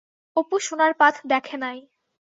[0.37, 1.79] অপু সোনার পাত দেখে নাই।